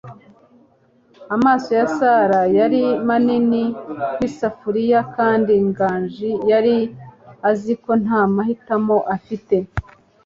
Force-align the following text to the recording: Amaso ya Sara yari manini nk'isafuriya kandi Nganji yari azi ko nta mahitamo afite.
Amaso 1.35 1.69
ya 1.79 1.85
Sara 1.97 2.41
yari 2.57 2.83
manini 3.07 3.63
nk'isafuriya 4.13 4.99
kandi 5.15 5.53
Nganji 5.67 6.31
yari 6.51 6.75
azi 7.49 7.73
ko 7.83 7.91
nta 8.03 8.21
mahitamo 8.35 8.97
afite. 9.15 9.55